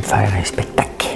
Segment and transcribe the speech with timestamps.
[0.00, 1.08] De faire un spectacle.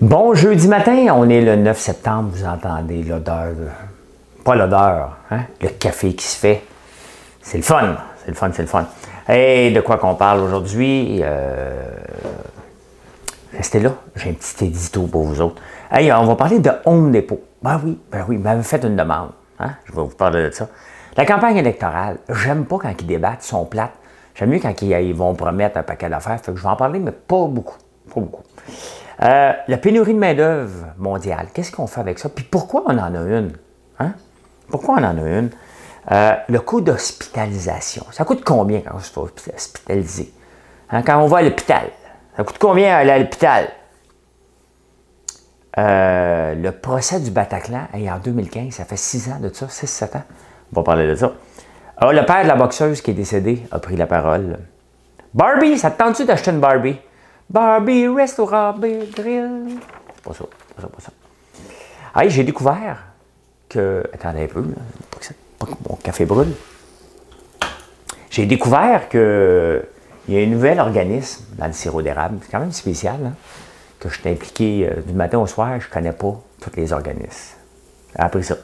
[0.00, 3.54] Bon jeudi matin, on est le 9 septembre, vous entendez l'odeur,
[4.44, 5.40] pas l'odeur, hein?
[5.60, 6.62] le café qui se fait.
[7.40, 8.86] C'est le fun, c'est le fun, c'est le fun.
[9.28, 11.20] Et de quoi qu'on parle aujourd'hui?
[11.22, 11.82] Euh,
[13.56, 15.60] restez là, j'ai un petit édito pour vous autres.
[15.90, 17.40] Hey, on va parler de Home Depot.
[17.62, 19.30] Ben oui, ben oui, m'avait fait une demande.
[19.58, 19.70] Hein?
[19.84, 20.68] Je vais vous parler de ça.
[21.16, 23.94] La campagne électorale, j'aime pas quand ils débattent, sont plates.
[24.34, 26.40] J'aime mieux quand ils, vont promettre un paquet d'affaires.
[26.40, 27.76] Fait que je vais en parler, mais pas beaucoup.
[28.12, 28.42] Pas beaucoup.
[29.22, 32.28] Euh, la pénurie de main-d'œuvre mondiale, qu'est-ce qu'on fait avec ça?
[32.28, 33.52] Puis pourquoi on en a une?
[34.00, 34.14] Hein?
[34.68, 35.50] Pourquoi on en a une?
[36.10, 38.04] Euh, le coût d'hospitalisation.
[38.10, 40.32] Ça coûte combien quand on se fait hospitaliser?
[40.90, 41.02] Hein?
[41.02, 41.84] Quand on va à l'hôpital,
[42.36, 43.68] ça coûte combien aller à l'hôpital?
[45.78, 50.22] Euh, le procès du Bataclan, en 2015, ça fait 6 ans de ça, 6-7 ans.
[50.72, 51.32] On va parler de ça.
[51.96, 54.58] Alors, ah, le père de la boxeuse qui est décédé a pris la parole.
[55.32, 56.96] Barbie, ça te tente-tu d'acheter une Barbie?
[57.48, 59.78] Barbie, restaurant, grill.
[60.14, 61.12] C'est pas ça, pas ça, pas ça.
[62.14, 62.98] Ah, j'ai découvert
[63.68, 64.02] que.
[64.12, 64.64] Attendez un peu,
[65.58, 66.52] pas que mon café brûle.
[68.30, 69.84] J'ai découvert que
[70.26, 72.38] il y a un nouvel organisme dans le sirop d'érable.
[72.42, 73.34] C'est quand même spécial, hein,
[74.00, 77.56] que je suis impliqué euh, du matin au soir, je connais pas tous les organismes.
[78.16, 78.56] Appris ça.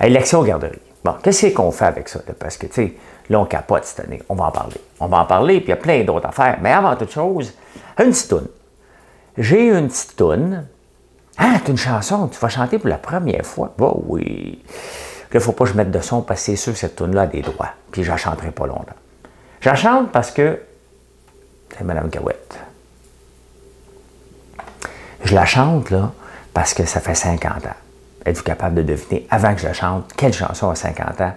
[0.00, 0.91] Élection garderie.
[1.04, 2.20] Bon, qu'est-ce qu'on fait avec ça?
[2.38, 2.94] Parce que, tu sais,
[3.28, 4.22] là, on capote cette année.
[4.28, 4.80] On va en parler.
[5.00, 6.58] On va en parler, puis il y a plein d'autres affaires.
[6.62, 7.52] Mais avant toute chose,
[7.98, 8.48] une petite toune.
[9.36, 10.66] J'ai une petite toune.
[11.38, 13.72] Ah, tu une chanson, tu vas chanter pour la première fois.
[13.78, 14.62] Bah oui.
[15.32, 17.22] Il ne faut pas que je mette de son parce que c'est sûr cette toune-là
[17.22, 17.70] a des droits.
[17.90, 18.94] Puis je la chanterai pas longtemps.
[19.60, 20.60] Je la chante parce que
[21.70, 22.58] c'est Mme Cahouette.
[25.24, 26.12] Je la chante, là,
[26.52, 27.81] parce que ça fait 50 ans.
[28.24, 31.34] Êtes-vous capable de deviner, avant que je chante, quelle chanson a 50 ans,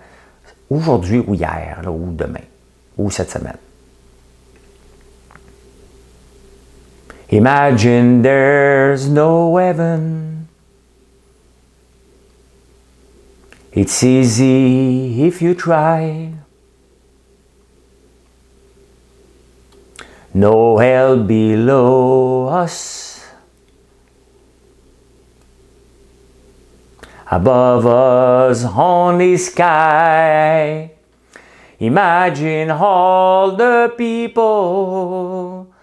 [0.70, 2.44] aujourd'hui ou hier, ou demain,
[2.98, 3.58] ou cette semaine?
[7.32, 10.48] Imagine there's no heaven.
[13.74, 16.32] It's easy if you try.
[20.34, 23.05] No hell below us.
[27.32, 30.92] Above us only sky.
[31.80, 35.74] Imagine all the people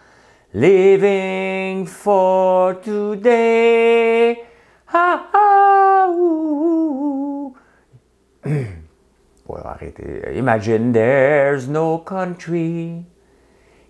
[0.55, 4.45] living for today.
[10.35, 13.05] Imagine there's no country.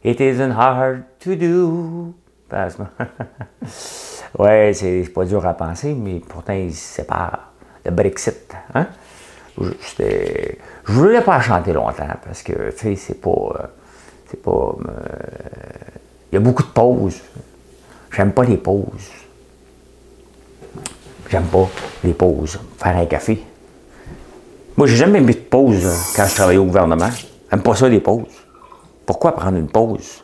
[0.03, 2.15] It isn't hard to do.
[4.39, 7.53] ouais, c'est pas dur à penser, mais pourtant, ils se séparent.
[7.85, 8.87] Le Brexit, hein?
[9.61, 13.31] Je ne voulais pas chanter longtemps parce que, tu sais, c'est pas.
[13.31, 13.67] Euh,
[14.31, 14.51] c'est pas.
[14.51, 14.75] Euh,
[16.31, 17.21] il y a beaucoup de pauses.
[18.13, 19.11] J'aime pas les pauses.
[21.29, 21.69] J'aime pas
[22.05, 22.61] les pauses.
[22.79, 23.45] Faire un café.
[24.77, 27.11] Moi, j'ai jamais mis de pause quand je travaillais au gouvernement.
[27.51, 28.47] J'aime pas ça, les pauses.
[29.05, 30.23] Pourquoi prendre une pause?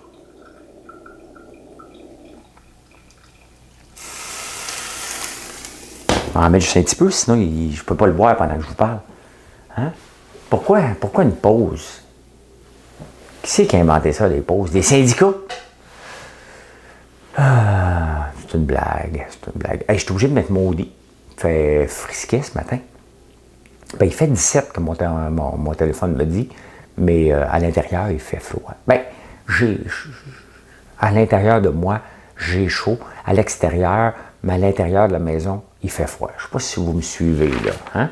[6.40, 8.62] En mettre juste un petit peu, sinon je ne peux pas le boire pendant que
[8.62, 9.00] je vous parle.
[9.76, 9.92] Hein?
[10.50, 12.02] Pourquoi, pourquoi une pause?
[13.42, 14.70] Qui c'est qui a inventé ça, les pauses?
[14.70, 15.32] Des syndicats?
[17.36, 19.84] Ah, c'est une blague, c'est une blague.
[19.88, 20.90] je suis obligé de mettre maudit.
[21.36, 22.78] Il fait frisquet ce matin.
[23.98, 24.92] Ben, il fait 17, comme
[25.30, 26.48] mon, téléphone me dit,
[26.96, 28.74] mais euh, à l'intérieur, il fait froid.
[28.86, 29.00] Ben,
[29.48, 29.80] j'ai,
[30.98, 32.00] à l'intérieur de moi,
[32.36, 32.98] j'ai chaud.
[33.24, 36.30] À l'extérieur, mais à l'intérieur de la maison, il fait froid.
[36.36, 37.72] Je ne sais pas si vous me suivez là.
[37.94, 38.10] Hein?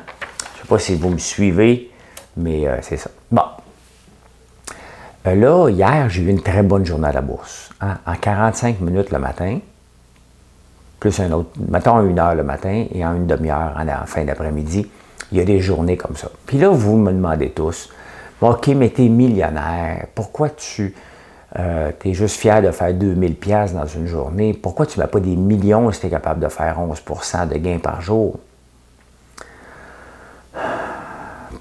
[0.53, 1.91] Je ne sais pas si vous me suivez,
[2.35, 3.09] mais euh, c'est ça.
[3.31, 3.43] Bon.
[5.25, 7.69] Euh, là, hier, j'ai eu une très bonne journée à la bourse.
[7.81, 7.97] Hein?
[8.05, 9.59] En 45 minutes le matin,
[10.99, 14.89] plus un autre, mettons une heure le matin et en une demi-heure en, fin d'après-midi,
[15.31, 16.29] il y a des journées comme ça.
[16.45, 17.89] Puis là, vous me demandez tous,
[18.41, 20.95] OK, mais t'es millionnaire, pourquoi tu
[21.57, 24.53] euh, tu es juste fier de faire 2000 pièces dans une journée.
[24.53, 27.57] Pourquoi tu ne mets pas des millions si tu es capable de faire 11% de
[27.57, 28.37] gains par jour?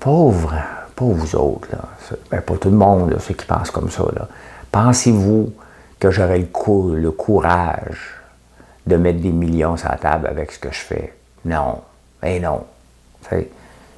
[0.00, 0.54] Pauvre,
[0.94, 1.78] pas vous autres, là,
[2.30, 4.04] ben, pas tout le monde, ceux qui pensent comme ça,
[4.70, 5.52] pensez-vous
[5.98, 8.14] que j'aurais le, le courage
[8.86, 11.14] de mettre des millions sur la table avec ce que je fais?
[11.44, 11.80] Non.
[12.22, 12.64] Eh non.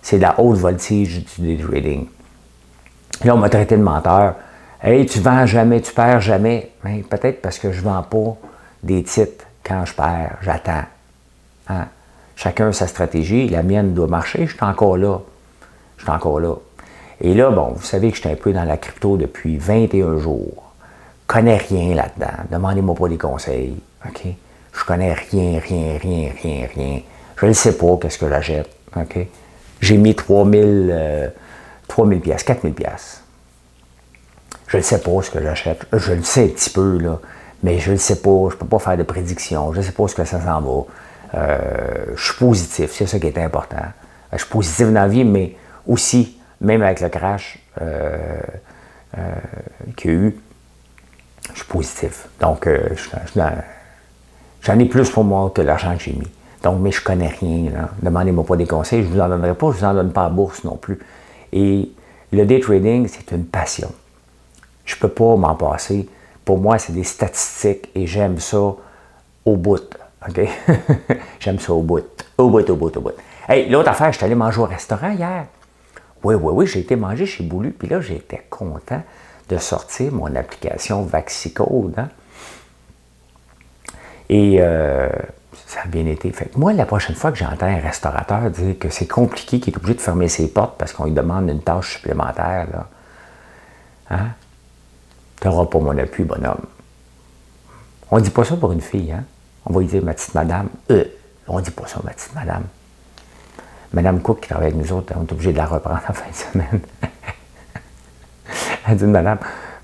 [0.02, 2.06] C'est la haute voltige du day trading.
[3.24, 4.34] Là, on m'a traité de menteur.
[4.80, 6.70] Hey, tu vends jamais, tu perds jamais.
[6.84, 8.36] Ben, peut-être parce que je ne vends pas
[8.82, 10.38] des titres quand je perds.
[10.42, 10.84] J'attends.
[11.68, 11.86] Hein?
[12.36, 13.48] Chacun sa stratégie.
[13.48, 14.46] La mienne doit marcher.
[14.46, 15.18] Je suis encore là.
[15.96, 16.54] Je suis encore là.
[17.20, 20.18] Et là, bon, vous savez que je suis un peu dans la crypto depuis 21
[20.18, 20.72] jours.
[21.22, 22.44] Je connais rien là-dedans.
[22.50, 23.76] Demandez-moi pas des conseils.
[24.06, 24.26] OK?
[24.72, 27.00] Je connais rien, rien, rien, rien, rien.
[27.36, 28.68] Je ne sais pas qu'est-ce que j'achète.
[29.80, 31.28] J'ai mis 3000, euh,
[31.88, 33.22] 3000 pièces, 4000 pièces.
[34.68, 35.86] Je ne sais pas ce que j'achète.
[35.92, 37.18] Je le sais un petit peu, là,
[37.62, 38.48] mais je ne sais pas.
[38.50, 39.72] Je ne peux pas faire de prédiction.
[39.72, 40.84] Je ne sais pas ce que ça s'en va.
[41.34, 43.76] Euh, je suis positif, c'est ça qui est important.
[44.32, 45.56] Je suis positif dans la vie, mais
[45.86, 48.16] aussi, même avec le crash euh,
[49.16, 49.20] euh,
[49.96, 50.36] qu'il y a eu,
[51.52, 52.28] je suis positif.
[52.40, 52.68] Donc,
[54.62, 56.28] j'en ai plus pour moi que l'argent que j'ai mis.
[56.62, 57.88] Donc, mais je connais rien.
[58.02, 60.12] Demandez-moi pas des conseils, je ne vous en donnerai pas, je ne vous en donne
[60.12, 60.98] pas à bourse non plus.
[61.52, 61.90] Et
[62.32, 63.90] le day trading, c'est une passion.
[64.88, 66.08] Je ne peux pas m'en passer.
[66.46, 68.74] Pour moi, c'est des statistiques et j'aime ça
[69.44, 69.96] au bout.
[71.38, 72.24] J'aime ça au bout.
[72.38, 73.12] Au bout, au bout, au bout.
[73.46, 75.44] Hey, l'autre affaire, je suis allé manger au restaurant hier.
[76.24, 79.02] Oui, oui, oui, j'ai été manger chez Boulu, puis là, j'étais content
[79.50, 81.94] de sortir mon application Vaxicode.
[81.98, 82.08] Hein?
[84.30, 85.08] Et euh,
[85.66, 86.32] ça a bien été.
[86.32, 89.76] Fait moi, la prochaine fois que j'entends un restaurateur dire que c'est compliqué, qu'il est
[89.76, 92.86] obligé de fermer ses portes parce qu'on lui demande une tâche supplémentaire, là,
[94.10, 94.28] hein?
[95.40, 96.62] Tu n'auras pas mon appui, bonhomme.
[98.10, 99.24] On dit pas ça pour une fille, hein?
[99.66, 100.68] On va lui dire, ma petite madame.
[100.90, 101.04] Euh,
[101.46, 102.64] on dit pas ça, ma petite madame.
[103.92, 106.30] Madame Cook qui travaille avec nous autres, on est obligé de la reprendre en fin
[106.30, 106.80] de semaine.
[108.88, 109.38] Elle dit, madame,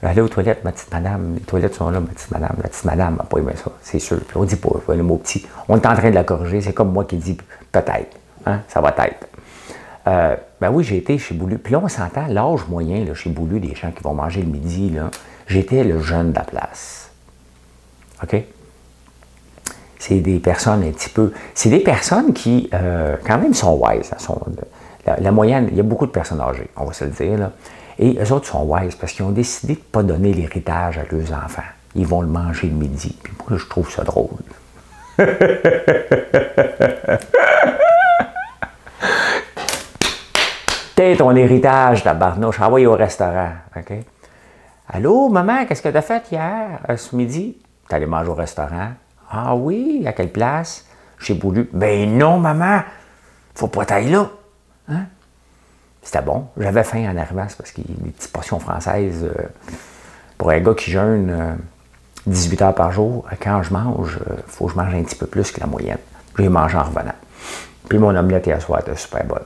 [0.04, 1.34] Allez aux toilettes, ma petite madame.
[1.34, 2.56] Les toilettes sont là, ma petite madame.
[2.62, 4.20] La petite madame n'a pas aimé ça, c'est sûr.
[4.20, 5.46] Puis on dit pas, le mot petit.
[5.68, 6.60] On est en train de la corriger.
[6.60, 7.38] C'est comme moi qui dis
[7.72, 8.16] peut-être.
[8.44, 8.60] Hein?
[8.68, 9.26] Ça va être.
[10.06, 11.56] Euh, ben oui, j'ai été chez Boulu.
[11.56, 14.48] Puis là, on s'entend, l'âge moyen là, chez Boulu, des gens qui vont manger le
[14.48, 15.10] midi, là,
[15.46, 17.10] j'étais le jeune de la place.
[18.22, 18.42] OK?
[19.98, 21.32] C'est des personnes un petit peu.
[21.54, 24.10] C'est des personnes qui, euh, quand même, sont wise.
[24.18, 24.38] Sont,
[25.06, 27.50] la, la, moyenne, il y a beaucoup de personnes âgées, on va se le dire.
[27.98, 31.04] Et eux autres sont wise parce qu'ils ont décidé de ne pas donner l'héritage à
[31.10, 31.62] leurs enfants.
[31.94, 33.16] Ils vont le manger le midi.
[33.22, 34.28] Puis moi, je trouve ça drôle.
[40.96, 42.60] T'es ton héritage, ta barnouche.
[42.60, 43.52] Envoyez au restaurant.
[43.76, 43.92] OK?
[44.88, 47.56] Allô, maman, qu'est-ce que tu as fait hier, euh, ce midi?
[47.88, 48.90] T'es allé manger au restaurant.
[49.30, 50.84] Ah oui, à quelle place?
[51.18, 51.70] Chez Boulu.
[51.72, 52.82] Ben non, maman,
[53.54, 54.28] faut pas t'aller là.
[54.88, 55.04] Hein?
[56.02, 56.48] C'était bon.
[56.58, 59.24] J'avais faim en arrivant, parce qu'il y a des petites portions françaises.
[59.24, 59.48] Euh,
[60.36, 61.58] pour un gars qui jeûne
[62.26, 65.16] 18 euh, heures par jour, quand je mange, il faut que je mange un petit
[65.16, 65.98] peu plus que la moyenne.
[66.38, 67.14] J'ai mangé en revenant.
[67.88, 69.44] Puis mon omelette hier soir était super bonne.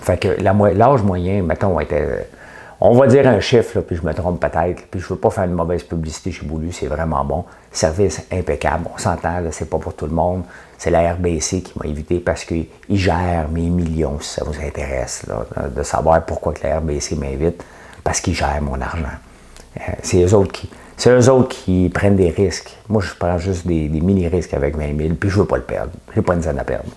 [0.00, 2.30] Fait que l'âge moyen, mettons, était.
[2.80, 4.86] On va dire un chiffre, puis je me trompe peut-être.
[4.88, 7.44] Puis je ne veux pas faire une mauvaise publicité chez Boulu, c'est vraiment bon.
[7.72, 8.84] Service impeccable.
[8.94, 10.44] On s'entend, c'est pas pour tout le monde.
[10.76, 15.26] C'est la RBC qui m'a invité parce qu'il gère mes millions, si ça vous intéresse,
[15.74, 17.64] de savoir pourquoi que la RBC m'invite,
[18.04, 19.02] parce qu'il gère mon argent.
[19.76, 20.70] Euh, c'est eux autres qui.
[20.96, 22.76] C'est eux autres qui prennent des risques.
[22.88, 25.92] Moi, je prends juste des, mini-risques avec 20 000, puis je veux pas le perdre.
[26.12, 26.90] Je n'ai pas une scène à perdre.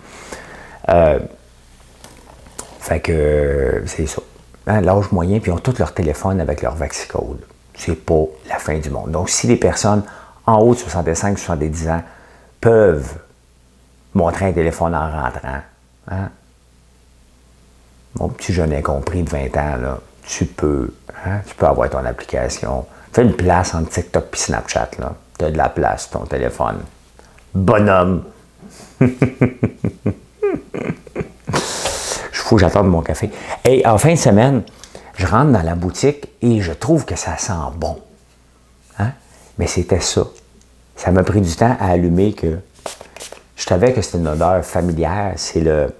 [0.89, 1.20] Euh,
[2.79, 4.22] fait que c'est ça.
[4.68, 7.39] Hein, l'âge moyen, puis ils ont tous leur téléphone avec leur vaccicode.
[7.75, 9.12] C'est pas la fin du monde.
[9.12, 10.03] Donc, si les personnes
[10.46, 12.03] en haut de 65-70 ans
[12.60, 13.18] peuvent
[14.13, 15.62] montrer un téléphone en rentrant.
[16.10, 16.30] Hein?
[18.20, 20.94] Mon petit jeune incompris de 20 ans, là, tu peux,
[21.25, 21.39] hein?
[21.48, 22.86] tu peux avoir ton application.
[23.13, 24.91] Fais une place entre TikTok et Snapchat.
[25.38, 26.80] Tu as de la place ton téléphone.
[27.53, 28.24] Bonhomme!
[32.51, 33.31] Faut que mon café.
[33.63, 34.63] Et en fin de semaine,
[35.15, 37.98] je rentre dans la boutique et je trouve que ça sent bon.
[39.00, 39.12] Hein?
[39.58, 40.24] Mais c'était ça.
[40.98, 42.60] Ça m'a pris du temps à allumer que
[43.55, 45.31] je savais que c'était une odeur familière.
[45.38, 45.96] C'est le,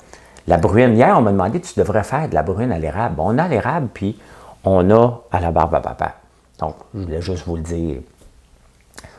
[0.46, 0.98] la bruine.
[0.98, 3.15] Hier, on m'a demandé, tu devrais faire de la bruine à l'érable.
[3.20, 4.20] On a l'érable, puis
[4.65, 6.15] on a à la barbe à papa.
[6.60, 8.01] Donc, je voulais juste vous le dire.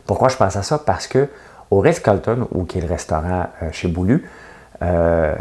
[0.04, 0.78] Pourquoi je pense à ça?
[0.80, 1.30] Parce que
[1.70, 4.28] au Ritz-Carlton, ou qui est le restaurant euh, chez Boulu,
[4.82, 5.34] euh,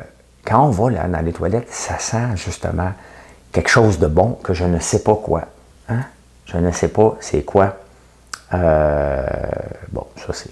[0.46, 2.92] quand on va là, dans les toilettes, ça sent justement
[3.52, 5.44] quelque chose de bon que je ne sais pas quoi.
[5.90, 6.02] Hein?
[6.46, 7.76] Je ne sais pas c'est quoi.
[8.54, 9.26] Euh,
[9.92, 10.50] bon, ça c'est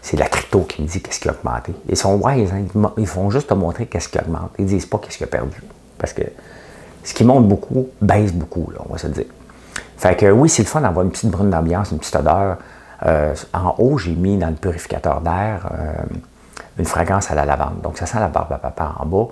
[0.00, 1.74] c'est la crypto qui me dit qu'est-ce qui a augmenté.
[1.86, 2.90] Ils sont wise, hein?
[2.96, 4.52] ils font juste te montrer qu'est-ce qui augmente.
[4.58, 5.60] Ils disent pas qu'est-ce qui a perdu.
[5.98, 6.22] Parce que
[7.04, 9.26] ce qui monte beaucoup baisse beaucoup, on va se dire.
[9.98, 12.56] Fait que oui, c'est le fun d'avoir une petite brune d'ambiance, une petite odeur.
[13.04, 15.92] Euh, en haut, j'ai mis dans le purificateur d'air euh,
[16.78, 17.80] une fragrance à la lavande.
[17.82, 19.28] Donc, ça sent la barbe à papa en bas,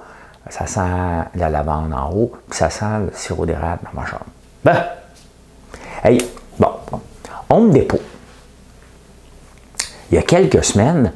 [0.48, 0.80] ça sent
[1.34, 4.26] la lavande en haut, puis ça sent le sirop d'érable dans ma chambre.
[4.64, 4.84] Ben!
[6.04, 6.18] Hey,
[6.58, 6.70] bon.
[10.10, 11.12] Il y a quelques semaines,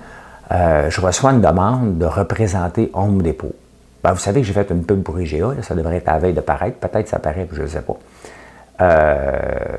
[0.53, 3.55] euh, je reçois une demande de représenter Home Depot.
[4.03, 6.19] Ben, vous savez que j'ai fait une pub pour IGA, ça devrait être à la
[6.19, 7.97] veille de paraître, peut-être ça paraît, je ne sais pas.
[8.81, 9.77] Euh,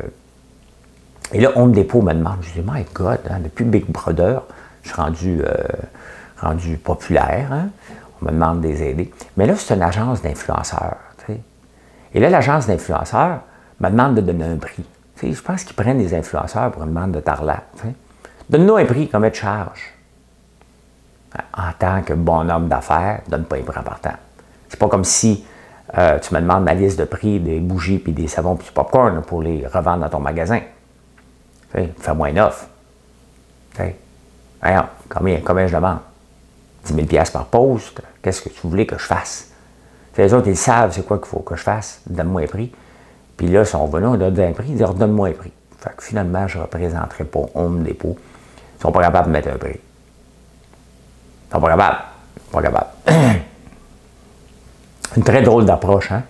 [1.33, 4.43] et là, Home Depot me demande, je dis, my God, hein, depuis Big Brother,
[4.83, 5.53] je suis rendu, euh,
[6.41, 7.69] rendu populaire, hein.
[8.21, 9.11] on me demande des aider.
[9.37, 10.97] Mais là, c'est une agence d'influenceurs.
[12.13, 13.39] Et là, l'agence d'influenceurs
[13.79, 14.83] me demande de donner un prix.
[15.21, 17.63] je pense qu'ils prennent des influenceurs pour une demande de tarlat.
[18.49, 19.93] Donne-nous un prix, combien de charge?
[21.53, 24.13] En tant que bon homme d'affaires, donne pas un prix important.
[24.67, 25.45] C'est pas comme si
[25.97, 28.73] euh, tu me demandes ma liste de prix des bougies, puis des savons, puis du
[28.73, 30.59] popcorn pour les revendre dans ton magasin.
[31.71, 32.67] Fais-moi une offre.
[35.09, 35.99] combien, combien je demande?
[36.85, 38.01] 10 000 par poste.
[38.21, 39.47] Qu'est-ce que tu voulais que je fasse?
[40.17, 42.01] les autres, ils savent c'est quoi qu'il faut que je fasse.
[42.05, 42.71] Donne-moi un prix.
[43.37, 45.51] Puis là, on va là, on donne un prix, ils disent donne-moi un prix.
[45.79, 48.15] Fait que finalement, je ne représenterai pas Home Depot.
[48.15, 49.79] Ils ne sont pas capables de mettre un prix.
[49.79, 51.97] Ils ne sont pas capables.
[52.51, 52.89] Pas capables.
[55.17, 56.23] Une très drôle d'approche, hein?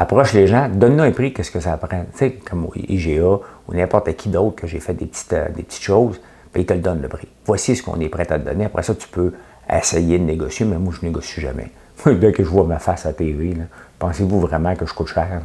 [0.00, 2.04] Approche les gens, donne-nous un prix, qu'est-ce que ça prend?
[2.12, 5.64] Tu sais, comme IGA ou n'importe qui d'autre que j'ai fait des petites, euh, des
[5.64, 6.20] petites choses,
[6.52, 7.26] puis ils te le donnent le prix.
[7.46, 8.66] Voici ce qu'on est prêt à te donner.
[8.66, 9.32] Après ça, tu peux
[9.76, 11.70] essayer de négocier, mais moi, je négocie jamais.
[12.06, 13.56] Dès que je vois ma face à TV,
[13.98, 15.40] pensez-vous vraiment que je coûte cher?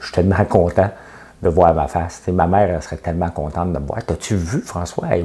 [0.00, 0.90] Je suis tellement content
[1.42, 2.22] de voir ma face.
[2.28, 4.04] ma mère elle serait tellement contente de me voir.
[4.04, 5.08] T'as-tu vu François?
[5.10, 5.24] Elle,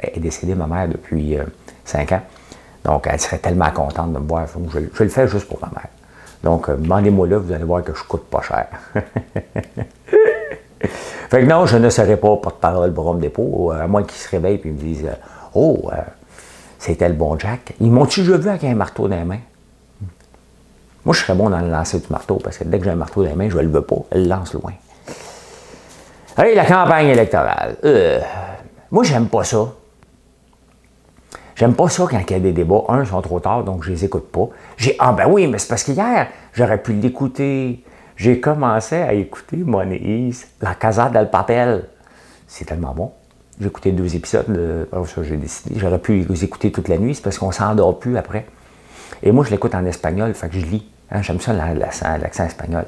[0.00, 1.44] est décédée, ma mère, depuis euh,
[1.84, 2.22] cinq ans.
[2.84, 4.46] Donc, elle serait tellement contente de me voir.
[4.72, 5.88] Je, le fais juste pour ma mère.
[6.42, 8.66] Donc, euh, demandez-moi là, vous allez voir que je coûte pas cher.
[11.30, 14.28] fait que non, je ne serai pas porte-parole pour Homme Dépôt, à moins qu'ils se
[14.28, 15.08] réveillent et me disent
[15.54, 15.96] Oh, euh,
[16.84, 17.72] c'était le bon Jack.
[17.80, 19.40] Ils m'ont-tu déjà vu avec un marteau dans les mains?
[21.06, 22.96] Moi, je serais bon dans le lancer du marteau, parce que dès que j'ai un
[22.96, 23.96] marteau dans les mains, je ne le veux pas.
[24.10, 24.72] Elle lance loin.
[26.36, 27.76] Hey, la campagne électorale.
[27.84, 28.20] Euh,
[28.90, 29.66] moi, j'aime pas ça.
[31.54, 32.84] J'aime pas ça quand il y a des débats.
[32.88, 34.48] Un, ils sont trop tard, donc je les écoute pas.
[34.76, 37.82] J'ai Ah ben oui, mais c'est parce qu'hier, j'aurais pu l'écouter.
[38.16, 41.88] J'ai commencé à écouter Monise, La Casa del Papel.
[42.46, 43.12] C'est tellement bon.
[43.60, 44.88] J'ai écouté deux épisodes, de...
[44.92, 45.78] ça j'ai décidé.
[45.78, 48.46] J'aurais pu les écouter toute la nuit, c'est parce qu'on s'endort plus après.
[49.22, 50.90] Et moi, je l'écoute en espagnol, fait que je lis.
[51.10, 52.84] Hein, j'aime ça l'accent espagnol.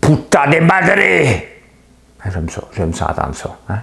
[0.00, 1.00] Puta de madre!
[2.24, 3.56] Hein, j'aime ça, j'aime ça entendre ça.
[3.68, 3.78] Hein.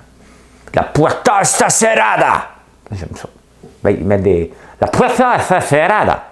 [0.73, 2.49] La puerta está cerrada!
[2.91, 3.29] J'aime ça.
[3.83, 4.53] Ben, il met des.
[4.81, 6.23] La puerta está cerrada!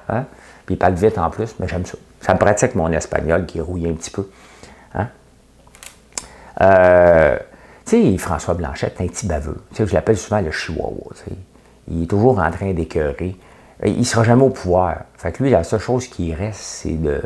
[0.65, 1.98] Puis il parle vite en plus, mais j'aime ça.
[2.22, 4.27] Ça me pratique mon espagnol qui est rouillé un petit peu.
[6.62, 7.38] Euh,
[7.86, 9.58] sais, François Blanchette, un petit baveux.
[9.72, 11.12] Tu sais, je l'appelle souvent le chihuahua.
[11.88, 13.36] Il est toujours en train d'écœurer.
[13.86, 14.98] Il ne sera jamais au pouvoir.
[15.18, 17.22] Fait que lui, la seule chose qui reste, c'est de,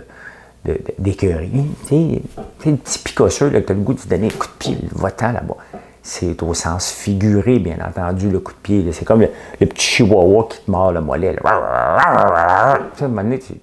[0.98, 1.51] d'écœurer.
[1.88, 2.22] Tu sais,
[2.66, 5.32] le petit picosseux, que tu as le goût de donner un coup de pied, votant
[5.32, 5.58] là-bas
[6.01, 8.92] c'est au sens figuré, bien entendu, le coup de pied.
[8.92, 11.36] C'est comme le, petit chihuahua qui te mord le mollet.
[11.36, 13.54] Tu à un moment donné, tu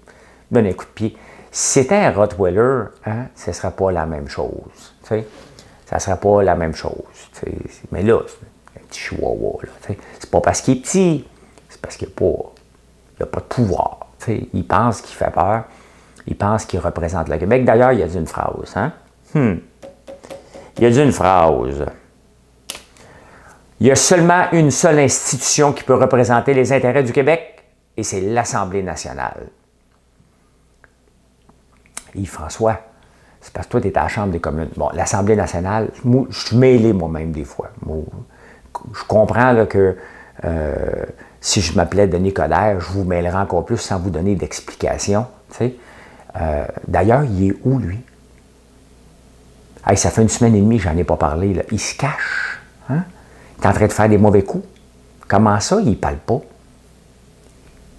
[0.50, 1.17] donnes un coup de pied.
[1.50, 4.95] Si c'était un Rottweiler, hein, ce ne serait pas la même chose.
[5.03, 5.26] Tu sais?
[5.87, 6.93] Ça ne serait pas la même chose.
[7.93, 9.61] Mais là, c'est un petit chihuahua.
[10.19, 11.25] C'est pas parce qu'il est petit,
[11.69, 14.07] c'est parce qu'il n'a pas, pas de pouvoir.
[14.28, 15.64] Il pense qu'il fait peur.
[16.26, 17.64] Il pense qu'il représente le Québec.
[17.64, 18.73] D'ailleurs, il a dit une phrase.
[18.75, 18.93] Hein?
[19.33, 19.59] Hmm.
[20.78, 21.87] Il a dit une phrase.
[23.78, 27.62] Il y a seulement une seule institution qui peut représenter les intérêts du Québec,
[27.97, 29.49] et c'est l'Assemblée nationale.
[32.14, 32.81] Yves-François,
[33.47, 34.71] c'est parce que toi, tu es à la Chambre des communes.
[34.76, 35.91] Bon, l'Assemblée nationale,
[36.31, 37.71] je suis mêlé moi-même des fois.
[37.87, 39.97] je comprends que
[40.45, 40.75] euh,
[41.41, 45.26] si je m'appelais Denis Coderre, je vous mêlerais encore plus sans vous donner d'explications.
[45.61, 48.00] Euh, d'ailleurs, il est où, lui?
[49.95, 51.65] ça fait une semaine et demie, j'en ai pas parlé.
[51.71, 52.59] Il se cache.
[52.91, 53.05] Hein?
[53.61, 54.67] Tu es en train de faire des mauvais coups.
[55.29, 56.41] Comment ça, il ne parle pas?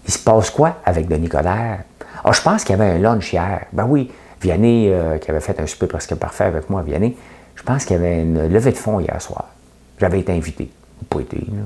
[0.05, 1.83] Il se passe quoi avec Denis Coderre?
[2.21, 3.67] Ah, je pense qu'il y avait un lunch hier.
[3.71, 7.17] Ben oui, Vianney, euh, qui avait fait un souper presque parfait avec moi, Vianney,
[7.55, 9.49] je pense qu'il y avait une levée de fonds hier soir.
[9.99, 10.69] J'avais été invité.
[11.09, 11.63] Pas été, là.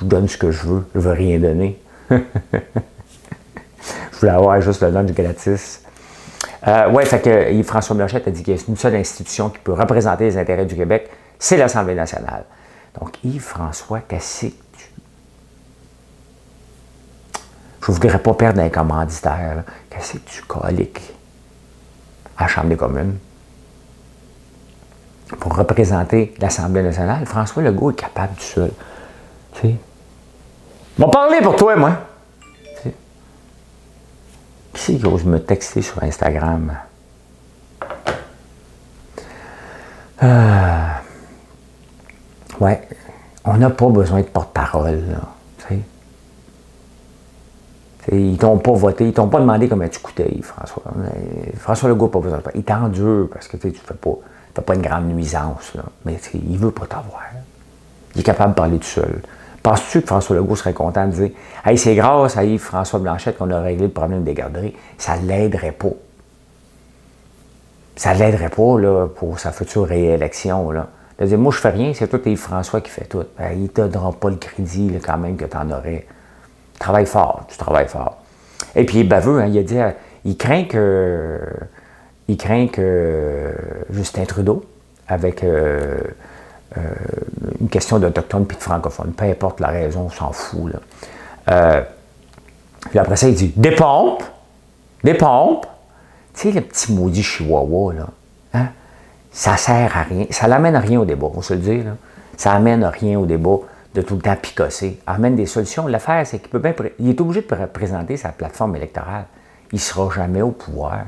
[0.00, 0.86] Je donne ce que je veux.
[0.94, 1.80] Je veux rien donner.
[2.10, 2.18] je
[4.20, 5.82] voulais avoir juste le lunch gratis.
[6.66, 9.58] Euh, oui, fait que François Blanchette a dit qu'il y a une seule institution qui
[9.58, 12.44] peut représenter les intérêts du Québec, c'est l'Assemblée nationale.
[13.00, 14.52] Donc, Yves-François, tu.
[17.80, 19.64] Je ne voudrais pas perdre un commanditaire.
[19.90, 21.12] Qu'est-ce que tu coliques?
[22.36, 23.18] À la Chambre des communes
[25.40, 27.26] pour représenter l'Assemblée nationale.
[27.26, 28.70] François Legault est capable du seul.
[29.54, 29.76] Tu sais.
[30.98, 31.92] M'en parler pour toi, moi.
[32.40, 32.94] Tu sais.
[34.74, 36.76] Qui c'est qui ose me texter sur Instagram?
[40.22, 40.88] Euh,
[42.60, 42.88] ouais,
[43.44, 45.18] on n'a pas besoin de porte-parole.
[48.10, 50.82] Ils t'ont pas voté, ils t'ont pas demandé comment tu coûtais, François.
[51.58, 54.18] François Legault n'a pas besoin de Il t'endure parce que tu ne fais pas,
[54.60, 55.84] pas une grande nuisance, là.
[56.04, 57.22] mais il veut pas t'avoir.
[58.14, 59.22] Il est capable de parler tout seul.
[59.62, 61.30] Penses-tu que François Legault serait content de dire
[61.64, 64.74] Hey, c'est grâce à Yves-François Blanchette qu'on a réglé le problème des garderies?
[64.98, 65.92] Ça ne l'aiderait pas.
[67.94, 70.64] Ça ne l'aiderait pas pour sa future réélection.
[70.64, 73.22] Moi, je fais rien, c'est toi Yves-François qui fait tout.
[73.38, 76.04] Ben, il ne te donnera pas le crédit quand même que tu en aurais.
[76.82, 78.16] Travaille fort, tu travailles fort.
[78.74, 79.92] Et puis, il est baveux, hein, il a dit, euh,
[80.24, 81.38] il craint que,
[82.26, 83.54] il craint que
[83.90, 84.64] Justin Trudeau,
[85.06, 86.00] avec euh,
[86.76, 86.80] euh,
[87.60, 90.72] une question d'autochtone puis de francophone, peu importe la raison, on s'en fout.
[91.46, 91.84] Là.
[92.90, 94.24] puis après ça, il dit, des pompes,
[95.04, 95.68] des pompes,
[96.34, 98.06] tu sais, le petit maudit chihuahua, là,
[98.54, 98.66] hein?
[99.30, 101.92] ça sert à rien, ça l'amène à rien au débat, on se le dire, là.
[102.36, 103.58] ça amène à rien au débat
[103.94, 105.86] de tout le temps picosser, amène des solutions.
[105.86, 109.26] L'affaire, c'est qu'il peut bien, il est obligé de présenter sa plateforme électorale.
[109.70, 111.04] Il ne sera jamais au pouvoir.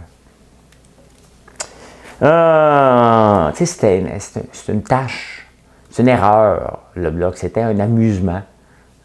[3.54, 5.46] Sais, c'est une tâche,
[5.90, 7.36] c'est une erreur, le bloc.
[7.36, 8.42] C'était un amusement.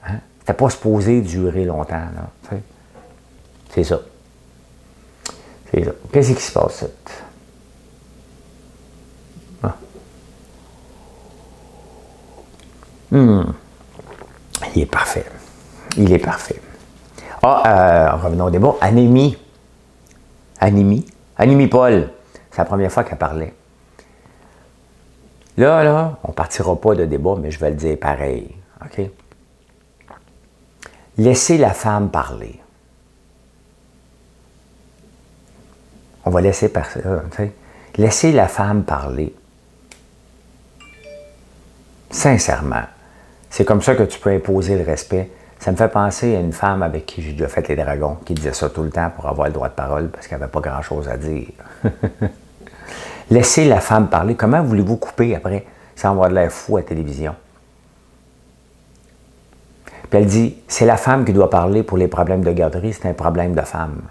[0.07, 0.19] Hein?
[0.39, 2.01] C'était pas supposé durer longtemps.
[3.71, 3.99] C'est ça.
[5.71, 5.91] C'est ça.
[6.11, 6.85] Qu'est-ce qui se passe?
[9.61, 9.75] Ah.
[13.11, 13.43] Hmm.
[14.79, 15.25] Il est parfait.
[15.97, 16.61] Il est parfait.
[17.43, 18.75] Ah, euh, revenons au débat.
[18.79, 19.37] Anémie.
[20.57, 21.05] Anémie.
[21.37, 22.09] Anémie Paul.
[22.49, 23.53] C'est la première fois qu'elle parlait.
[25.57, 28.55] Là, là, on partira pas de débat, mais je vais le dire pareil.
[28.81, 29.01] OK?
[31.17, 32.57] Laissez la femme parler.
[36.23, 37.01] On va laisser passer.
[37.97, 39.35] Laissez la femme parler.
[42.09, 42.85] Sincèrement.
[43.49, 45.29] C'est comme ça que tu peux imposer le respect.
[45.59, 48.33] Ça me fait penser à une femme avec qui j'ai déjà fait les dragons, qui
[48.33, 50.61] disait ça tout le temps pour avoir le droit de parole parce qu'elle n'avait pas
[50.61, 51.47] grand-chose à dire.
[53.29, 54.35] Laissez la femme parler.
[54.35, 57.35] Comment voulez-vous couper après sans avoir de l'air fou à la télévision?
[60.09, 63.07] Puis elle dit, c'est la femme qui doit parler pour les problèmes de garderie, c'est
[63.07, 64.01] un problème de femme.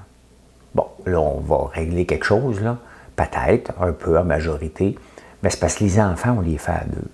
[0.75, 2.77] Bon, là, on va régler quelque chose, là.
[3.17, 4.97] Peut-être, un peu en majorité,
[5.43, 7.09] mais c'est parce que les enfants, on les fait à deux.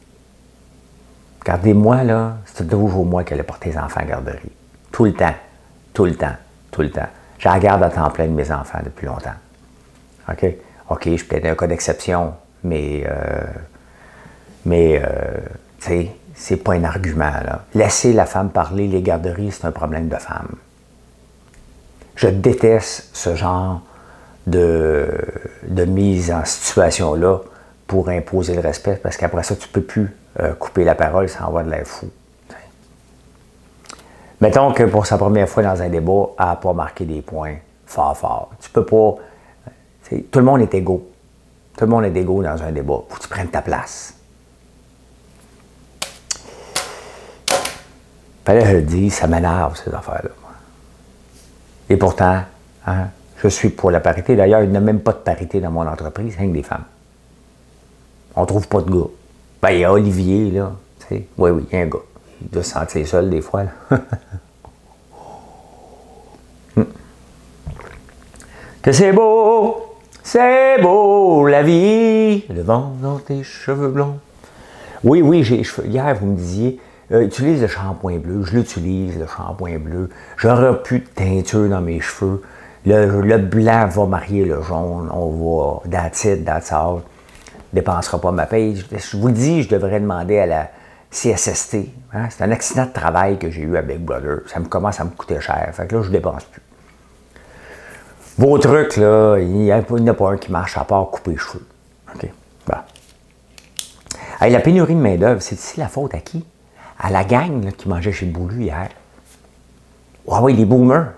[1.45, 4.51] Regardez, moi, là, c'est toujours moi qui allais porter les enfants à garderie.
[4.91, 5.35] Tout le temps.
[5.93, 6.37] Tout le temps.
[6.71, 7.09] Tout le temps.
[7.39, 9.35] Je regarde à temps plein de mes enfants depuis longtemps.
[10.31, 10.47] OK?
[10.89, 13.43] OK, je peut-être un cas d'exception, mais, euh,
[14.65, 15.41] mais euh,
[15.81, 17.25] tu sais, c'est pas un argument.
[17.45, 17.65] Là.
[17.75, 20.57] Laisser la femme parler, les garderies, c'est un problème de femme.
[22.17, 23.83] Je déteste ce genre
[24.47, 25.09] de,
[25.67, 27.41] de mise en situation-là
[27.87, 31.29] pour imposer le respect, parce qu'après ça, tu ne peux plus euh, couper la parole
[31.29, 32.09] sans avoir de l'air fou.
[34.41, 37.55] Mettons que pour sa première fois dans un débat, elle n'a pas marqué des points
[37.87, 38.51] fort fort.
[38.61, 39.15] Tu peux pas.
[40.31, 41.09] Tout le monde est égaux.
[41.77, 43.01] Tout le monde est égaux dans un débat.
[43.09, 44.15] Faut que tu prennes ta place.
[48.45, 50.31] Fallait je le dis, ça m'énerve ces affaires-là.
[51.89, 52.43] Et pourtant,
[52.87, 53.07] hein,
[53.39, 54.37] je suis pour la parité.
[54.37, 56.85] D'ailleurs, il n'y a même pas de parité dans mon entreprise, rien que des femmes.
[58.37, 59.09] On trouve pas de gars.
[59.63, 60.73] Ben, il y a Olivier, là.
[61.11, 61.99] Oui, oui, il y a un gars.
[62.43, 63.65] Il doit se sentir seul des fois.
[63.65, 63.71] Là.
[66.77, 66.83] Hmm.
[68.83, 69.77] Que c'est beau,
[70.25, 74.19] c'est beau la vie, le vent dans tes cheveux blonds.
[75.05, 76.81] Oui, oui, j'ai Hier, vous me disiez,
[77.13, 78.43] euh, utilise le shampoing bleu.
[78.43, 80.11] Je l'utilise, le shampoing bleu.
[80.37, 82.43] J'aurai plus de teinture dans mes cheveux.
[82.87, 85.09] Le, blanc va marier le jaune.
[85.13, 86.45] On va, that's it.
[87.75, 88.77] Dépensera pas ma paye.
[88.77, 90.71] Je vous le dis, je devrais demander à la
[91.11, 91.77] CSST.
[92.13, 92.29] Hein?
[92.31, 94.39] C'est un accident de travail que j'ai eu à Big Brother.
[94.47, 95.69] Ça me commence à me coûter cher.
[95.73, 96.63] Fait que là, je dépense plus.
[98.39, 101.37] Vos trucs, là, il n'y en a pas un qui marche à part couper les
[101.37, 101.67] cheveux.
[102.15, 102.31] OK?
[102.67, 102.77] Bon.
[104.41, 106.45] la pénurie de main-d'œuvre, c'est la faute à qui?
[106.99, 108.89] À la gang qui mangeait chez Boulu hier.
[110.31, 111.13] Ah oui, les boomers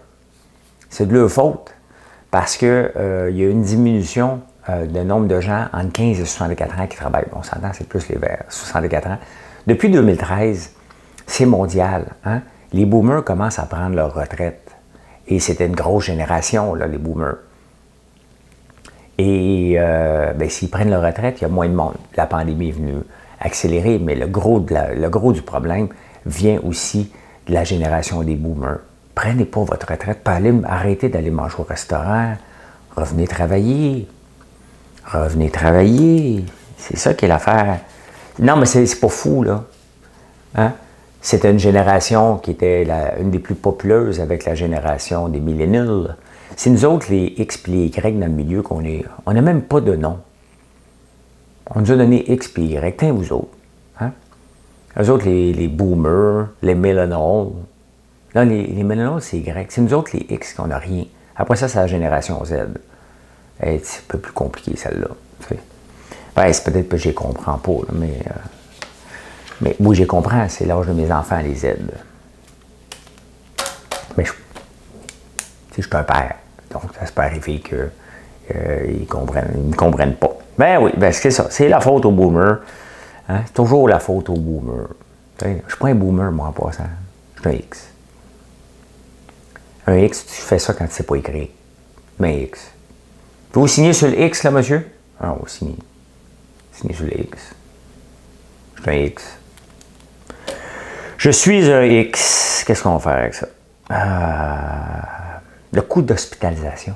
[0.97, 1.75] c'est de leur faute
[2.31, 6.25] parce qu'il euh, y a une diminution euh, de nombre de gens entre 15 et
[6.25, 7.27] 64 ans qui travaillent.
[7.33, 9.19] On s'entend, c'est plus les vers 64 ans.
[9.67, 10.73] Depuis 2013,
[11.27, 12.07] c'est mondial.
[12.25, 12.43] Hein?
[12.73, 14.71] Les boomers commencent à prendre leur retraite.
[15.29, 17.37] Et c'était une grosse génération, là, les boomers.
[19.19, 21.95] Et euh, ben, s'ils prennent leur retraite, il y a moins de monde.
[22.17, 23.03] La pandémie est venue
[23.41, 25.89] accélérer, mais le gros, le gros du problème
[26.27, 27.11] vient aussi
[27.47, 28.79] de la génération des boomers.
[29.15, 32.35] Prenez pas votre retraite, pas arrêtez d'aller manger au restaurant,
[32.97, 34.09] revenez travailler.
[35.07, 36.45] Revenez travailler.
[36.79, 37.81] C'est ça qui est l'affaire.
[38.39, 39.65] Non, mais c'est pas fou, là.
[40.57, 40.73] Hein?
[41.21, 42.87] C'était une génération qui était
[43.21, 46.17] une des plus populeuses avec la génération des millénials.
[46.57, 49.05] C'est nous autres, les X et les Y dans le milieu, qu'on est.
[49.27, 50.19] On n'a même pas de nom.
[51.75, 52.97] On nous a donné X et Y.
[52.97, 53.49] Tiens, vous autres.
[54.01, 54.13] Hein?
[55.01, 57.09] Eux autres, les, boomers, les millennials.
[57.11, 59.67] Non, les, les millennials, c'est Y.
[59.71, 61.05] C'est nous autres, les X, qu'on n'a rien.
[61.35, 62.55] Après ça, c'est la génération Z.
[63.61, 65.09] C'est un peu plus compliqué, celle-là.
[66.35, 68.21] Ben, c'est peut-être que j'y comprends pas, mais.
[68.27, 68.33] Euh,
[69.63, 71.77] mais oui, j'y comprends, c'est l'âge de mes enfants, les Z.
[74.19, 74.33] Mais je,
[75.77, 76.35] je suis un père.
[76.71, 77.91] Donc, ça se peut arriver qu'ils
[78.55, 80.37] euh, ne me comprennent pas.
[80.59, 81.47] Ben oui, ben c'est ça.
[81.49, 82.59] C'est la faute au boomer.
[83.31, 83.41] Hein?
[83.47, 84.89] C'est toujours la faute au boomer.
[85.41, 86.85] Je ne suis pas un boomer, moi, en passant.
[87.37, 87.89] Je suis un X.
[89.87, 91.49] Un X, tu fais ça quand tu ne sais pas écrire.
[92.19, 92.73] Mais X.
[93.53, 94.87] Vous signez sur le X, là, monsieur?
[95.21, 95.77] Ah, vous signez.
[96.73, 97.55] Signez sur le X.
[98.77, 99.39] Je suis un X.
[101.17, 102.65] Je suis un X.
[102.67, 103.47] Qu'est-ce qu'on va faire avec ça?
[103.91, 106.95] Euh, le coût d'hospitalisation.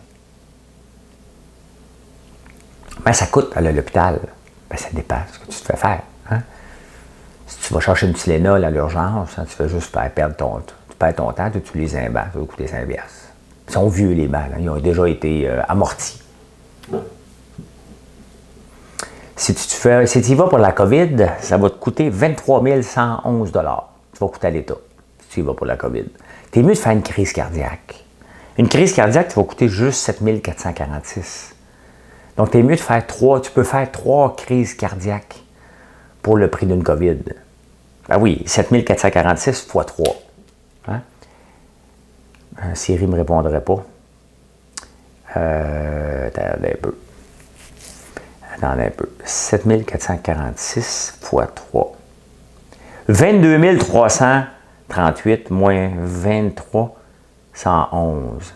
[3.05, 4.21] Ben, ça coûte à l'hôpital.
[4.69, 6.03] Ben, ça dépend de ce que tu te fais faire.
[6.31, 6.43] Hein?
[7.47, 10.97] Si tu vas chercher une Tylenol à l'urgence, hein, tu fais juste perdre ton, tu
[10.99, 14.29] perds ton temps, tu utilises un banc, ça va coûter 5 Ils sont vieux, les
[14.29, 14.43] bancs.
[14.59, 16.23] Ils ont déjà été euh, amortis.
[19.37, 24.29] Si tu, y vas pour la COVID, ça va te coûter 23 111 Tu vas
[24.29, 24.75] coûter à l'État
[25.21, 26.05] si tu y vas pour la COVID.
[26.53, 28.05] Tu es mieux de faire une crise cardiaque.
[28.59, 31.55] Une crise cardiaque, tu vas coûter juste 7 446
[32.37, 33.41] Donc, tu es mieux de faire trois.
[33.41, 35.43] Tu peux faire trois crises cardiaques
[36.21, 37.19] pour le prix d'une COVID.
[38.09, 39.87] Ben oui, 7 446 x 3.
[40.89, 41.01] Hein?
[42.63, 43.85] Euh, Siri ne me répondrait pas.
[45.37, 46.97] Euh, attendez un peu.
[48.55, 49.09] Attendez un peu.
[49.25, 51.97] 7446 x 3.
[53.09, 56.97] 22 338 moins 23
[57.55, 58.55] 111.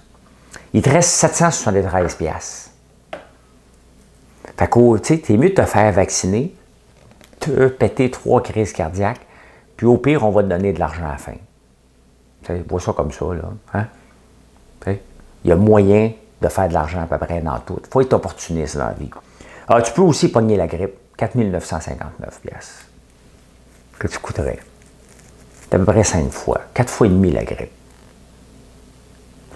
[0.73, 2.71] Il te reste 773 pièces.
[4.57, 6.55] Fait que, tu sais, t'es mieux de te faire vacciner,
[7.41, 9.27] te péter trois crises cardiaques,
[9.77, 11.35] puis au pire, on va te donner de l'argent à la fin.
[12.45, 13.51] Tu vois ça comme ça, là.
[13.73, 13.87] Hein?
[15.45, 16.13] Il y a moyen
[16.45, 17.79] de faire de l'argent à peu près dans tout.
[17.83, 19.11] Il faut être opportuniste dans la vie.
[19.67, 20.95] Alors, ah, tu peux aussi pogner la grippe.
[21.17, 22.85] 4 959 pièces
[23.99, 24.59] que tu coûterais.
[25.63, 26.61] C'est à peu près 5 fois.
[26.75, 27.71] 4 fois et demi la grippe.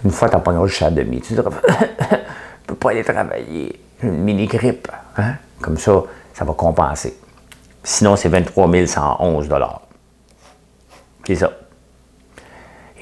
[0.04, 1.20] Une fois, tu en pogneras juste à demi.
[1.20, 2.18] Tu diras, je ne
[2.66, 3.80] peux pas aller travailler.
[4.02, 4.88] Une mini-grippe.
[5.16, 5.34] Hein?
[5.60, 7.18] Comme ça, ça va compenser.
[7.82, 9.48] Sinon, c'est 23 111
[11.26, 11.50] C'est ça.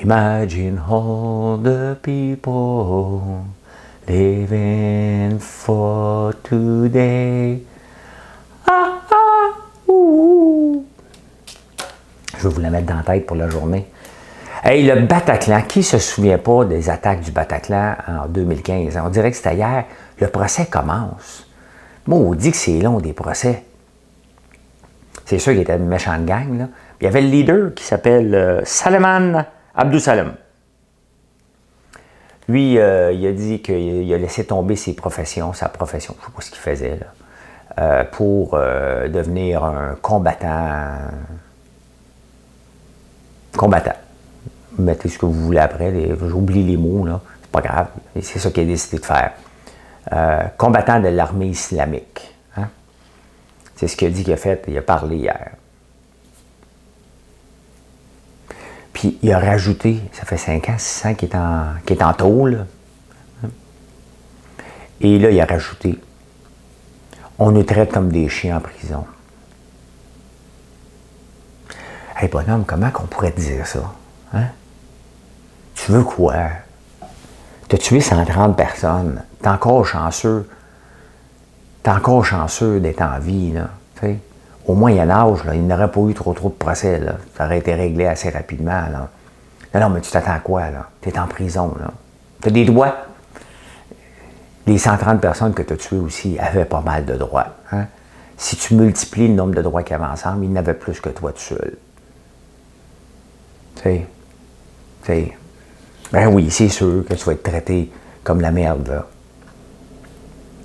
[0.02, 3.44] Imagine all the people
[4.08, 7.60] living for today.
[8.66, 9.52] Ah, ah.
[12.38, 13.86] Je vais vous la mettre dans la tête pour la journée.
[14.62, 18.98] Hey, le Bataclan, qui se souvient pas des attaques du Bataclan en 2015?
[19.04, 19.84] On dirait que c'était hier.
[20.20, 21.46] Le procès commence.
[22.06, 23.64] Moi, on dit que c'est long des procès.
[25.24, 26.58] C'est sûr qu'il était une méchante gang.
[26.58, 26.68] Là.
[27.00, 30.34] Il y avait le leader qui s'appelle euh, Salman Abdou Salam.
[32.48, 36.26] Lui, euh, il a dit qu'il a laissé tomber ses professions, sa profession, je ne
[36.26, 37.00] sais pas ce qu'il faisait,
[37.78, 40.92] euh, pour euh, devenir un combattant.
[43.56, 43.96] Combattant.
[44.78, 45.92] Mettez ce que vous voulez après,
[46.28, 47.88] j'oublie les mots, là, c'est pas grave,
[48.20, 49.32] c'est ça qu'il a décidé de faire.
[50.56, 52.32] combattant de l'armée islamique.
[52.56, 52.68] Hein.
[53.74, 55.50] C'est ce qu'il a dit qu'il a fait, il a parlé hier.
[58.96, 62.66] Puis il a rajouté, ça fait 5 ans, 6 ans qu'il est en, est en.
[65.02, 65.98] Et là, il a rajouté
[67.38, 69.04] on nous traite comme des chiens en prison.
[72.16, 73.92] Hey, bonhomme, comment qu'on pourrait te dire ça?
[74.32, 74.46] Hein?
[75.74, 76.34] Tu veux quoi?
[77.68, 79.22] Tu as tué 130 personnes.
[79.42, 80.48] T'es encore chanceux.
[81.82, 83.68] T'es encore chanceux d'être en vie, là
[84.66, 87.00] au Moyen Âge, il n'aurait pas eu trop trop de procès.
[87.36, 88.82] Ça aurait été réglé assez rapidement.
[89.72, 90.64] Non, non, mais tu t'attends à quoi?
[91.00, 91.74] Tu es en prison.
[92.42, 92.94] Tu as des droits.
[94.66, 97.46] Les 130 personnes que tu as tuées aussi avaient pas mal de droits.
[97.70, 97.86] Hein?
[98.36, 101.10] Si tu multiplies le nombre de droits qu'il y avait ensemble, ils n'avaient plus que
[101.10, 101.76] toi tout seul.
[103.76, 104.00] Tu
[105.04, 105.36] sais,
[106.12, 107.90] ben oui, c'est sûr que tu vas être traité
[108.24, 109.04] comme la merde.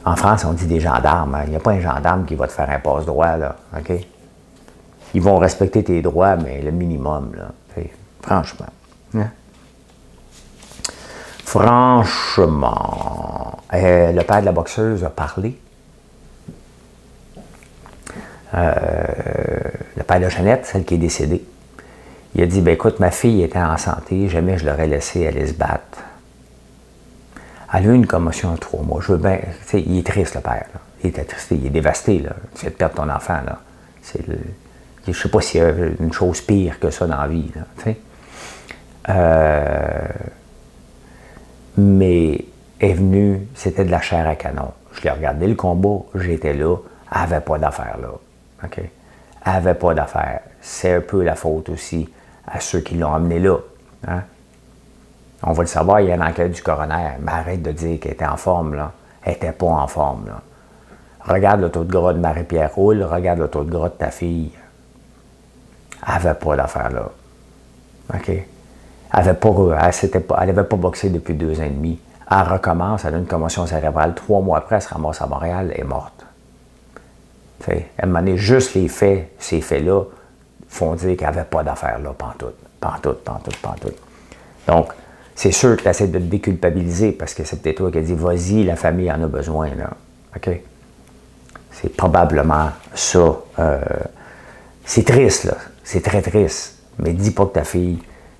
[0.03, 1.35] En France, on dit des gendarmes.
[1.35, 1.43] hein.
[1.45, 3.55] Il n'y a pas un gendarme qui va te faire un passe-droit, là.
[3.77, 3.91] OK?
[5.13, 7.51] Ils vont respecter tes droits, mais le minimum, là.
[8.21, 8.67] Franchement.
[9.15, 9.29] Hein?
[11.45, 12.79] Franchement.
[13.73, 15.59] Euh, le père de la boxeuse a parlé.
[18.53, 18.73] Euh,
[19.97, 21.43] le père de Jeannette, celle qui est décédée.
[22.35, 25.47] Il a dit ben écoute, ma fille était en santé, jamais je l'aurais laissée aller
[25.47, 26.03] se battre.
[27.73, 28.99] Elle a eu une commotion en trois mois.
[29.01, 29.39] Je veux bien.
[29.73, 30.67] Il est triste, le père.
[31.03, 32.19] Il est attristé, il est dévasté.
[32.19, 32.31] Là.
[32.55, 33.39] Tu viens de perdre ton enfant.
[33.45, 33.59] Là.
[34.01, 37.27] C'est Je ne sais pas s'il y a une chose pire que ça dans la
[37.27, 37.51] vie.
[37.55, 37.93] Là.
[39.09, 40.07] Euh,
[41.77, 42.45] mais
[42.79, 44.71] est venue, c'était de la chair à canon.
[44.93, 46.77] Je l'ai regardé le combat, j'étais là,
[47.11, 48.09] elle n'avait pas d'affaires là.
[48.63, 48.77] OK?
[48.79, 50.41] Elle n'avait pas d'affaires.
[50.61, 52.09] C'est un peu la faute aussi
[52.47, 53.57] à ceux qui l'ont amené là.
[54.07, 54.23] hein?
[55.43, 57.99] On va le savoir, il y a une enquête du coroner, mais arrête de dire
[57.99, 58.91] qu'elle était en forme, là.
[59.23, 60.25] Elle n'était pas en forme.
[61.21, 64.09] Regarde le taux de gras de Marie-Pierre Roule, regarde le taux de gras de ta
[64.09, 64.51] fille.
[66.07, 67.09] Elle n'avait pas d'affaires là.
[68.13, 68.29] OK?
[68.29, 68.45] Elle
[69.13, 69.93] n'avait pas, elle
[70.41, 71.99] elle avait pas boxé depuis deux ans et demi.
[72.29, 74.15] Elle recommence, elle a une commotion cérébrale.
[74.15, 76.25] Trois mois après, elle se ramasse à Montréal et est morte.
[77.59, 80.03] Tu sais, à un moment donné, juste les faits, ces faits-là,
[80.67, 82.55] font dire qu'elle n'avait pas d'affaires là, pantoute.
[82.79, 83.97] Pantoute, pantoute, pantoute.
[84.67, 84.93] Donc,
[85.35, 88.01] c'est sûr que tu essaies de te déculpabiliser parce que c'est peut-être toi qui as
[88.01, 89.69] dit vas-y, la famille en a besoin.
[89.75, 89.91] Là.
[90.35, 90.49] OK?
[91.71, 93.37] C'est probablement ça.
[93.59, 93.79] Euh,
[94.85, 95.57] c'est triste, là.
[95.83, 96.79] C'est très triste.
[96.99, 97.99] Mais dis pas que ta fille,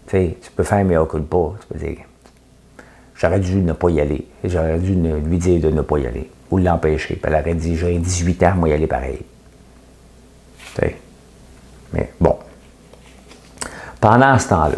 [0.10, 1.38] tu peux faire mea culpa.
[1.62, 1.98] Tu peux dire,
[3.16, 4.28] j'aurais dû ne pas y aller.
[4.44, 6.30] J'aurais dû lui dire de ne pas y aller.
[6.52, 7.16] Ou l'empêcher.
[7.16, 9.22] Puis elle aurait dit, j'ai 18 ans, moi y aller pareil.
[11.94, 12.38] Mais bon.
[14.00, 14.78] Pendant ce temps-là,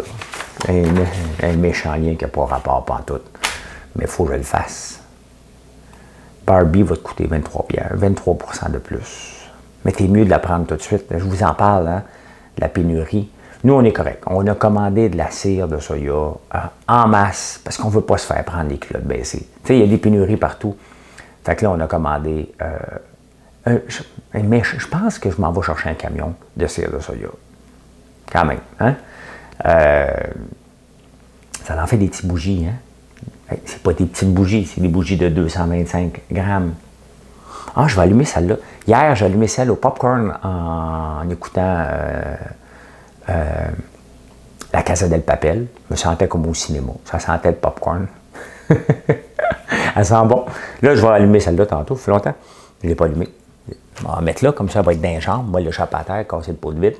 [0.68, 3.26] un, méchant lien qui n'a pas rapport pantoute.
[3.96, 5.00] Mais il faut que je le fasse.
[6.46, 8.38] Barbie va te coûter 23 pierres, 23
[8.70, 9.50] de plus.
[9.86, 11.06] Mais t'es mieux de la prendre tout de suite.
[11.12, 12.04] Je vous en parle, hein,
[12.58, 13.30] de la pénurie.
[13.64, 14.24] Nous, on est correct.
[14.28, 18.02] On a commandé de la cire de soya euh, en masse parce qu'on ne veut
[18.02, 19.48] pas se faire prendre les culottes baissées.
[19.64, 20.76] Tu sais, il y a des pénuries partout.
[21.46, 22.78] Fait que là, on a commandé euh,
[23.66, 24.02] un- je,
[24.78, 27.30] je pense que je m'en vais chercher un camion de cire de soya.
[28.32, 28.60] Quand même.
[28.82, 28.96] Hein?
[29.66, 30.08] Euh,
[31.66, 32.68] ça en fait des petites bougies.
[32.68, 33.56] Hein?
[33.66, 36.74] C'est pas des petites bougies, c'est des bougies de 225 grammes.
[37.76, 38.56] Ah, je vais allumer celle-là.
[38.88, 42.36] Hier, j'ai allumé celle au popcorn en, en écoutant euh,
[43.30, 43.66] euh,
[44.72, 45.68] La Casa del Papel.
[45.88, 46.94] Je me sentais comme au cinéma.
[47.06, 48.08] Ça sentait le popcorn.
[49.96, 50.46] Elle sent bon.
[50.82, 51.96] Là, je vais allumer celle-là tantôt.
[51.96, 52.36] Ça fait longtemps.
[52.82, 53.30] Je ne l'ai pas allumée.
[54.04, 55.44] On va en mettre là, comme ça, elle va être dans les.
[55.44, 56.98] Moi, le chat à terre, casser le pot de vite.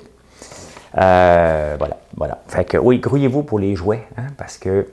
[0.98, 2.40] Euh, voilà, voilà.
[2.48, 4.88] Fait que, oui, grouillez-vous pour les jouets, hein, parce que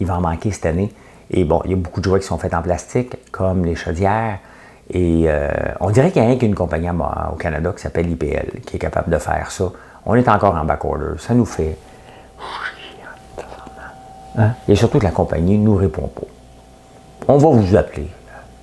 [0.00, 0.92] il va en manquer cette année.
[1.30, 3.74] Et bon, il y a beaucoup de jouets qui sont faits en plastique, comme les
[3.74, 4.38] chaudières.
[4.90, 5.48] Et euh,
[5.80, 8.78] on dirait qu'il y a rien qu'une compagnie au Canada qui s'appelle IPL qui est
[8.78, 9.70] capable de faire ça.
[10.04, 11.18] On est encore en backorder.
[11.18, 11.78] Ça nous fait.
[14.36, 14.50] Hein?
[14.68, 16.26] Et surtout que la compagnie ne nous répond pas.
[17.28, 18.08] On va vous appeler.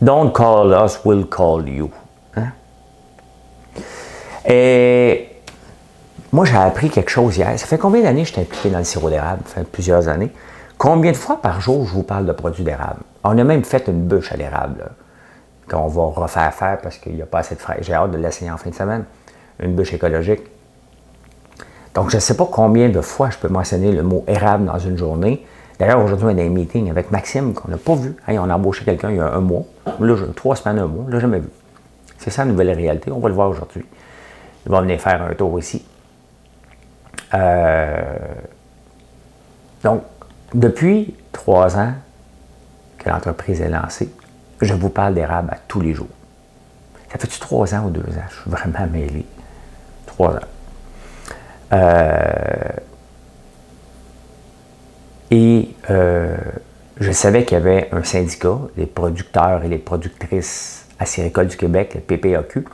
[0.02, 1.90] Don't call us, we'll call you.
[2.36, 2.52] Hein?
[4.46, 5.31] Et
[6.34, 7.60] moi, j'ai appris quelque chose hier.
[7.60, 9.42] Ça fait combien d'années que je suis impliqué dans le sirop d'érable?
[9.48, 10.32] Ça fait plusieurs années.
[10.78, 13.02] Combien de fois par jour je vous parle de produits d'érable?
[13.24, 14.90] On a même fait une bûche à l'érable, là,
[15.70, 17.78] qu'on va refaire faire parce qu'il n'y a pas assez de frais.
[17.82, 19.04] J'ai hâte de l'essayer en fin de semaine.
[19.60, 20.42] Une bûche écologique.
[21.94, 24.80] Donc, je ne sais pas combien de fois je peux mentionner le mot érable dans
[24.80, 25.46] une journée.
[25.78, 28.16] D'ailleurs, aujourd'hui, on a un meeting avec Maxime qu'on n'a pas vu.
[28.28, 29.64] On a embauché quelqu'un il y a un mois.
[30.00, 31.06] Là, trois semaines, un mois.
[31.10, 31.50] L'a jamais vu.
[32.18, 33.12] C'est ça la nouvelle réalité.
[33.12, 33.86] On va le voir aujourd'hui.
[34.66, 35.86] Il va venir faire un tour ici.
[37.34, 38.18] Euh,
[39.84, 40.04] donc,
[40.54, 41.94] depuis trois ans
[42.98, 44.10] que l'entreprise est lancée,
[44.62, 46.08] je vous parle d'érable à tous les jours.
[47.12, 48.28] Ça fait-tu trois ans ou deux ans?
[48.30, 49.26] Je suis vraiment mêlé.
[50.06, 50.40] Trois ans.
[51.74, 52.70] Euh,
[55.32, 56.38] et euh,
[57.00, 61.96] je savais qu'il y avait un syndicat, les producteurs et les productrices acéricoles du Québec,
[61.96, 62.66] le PPAQ.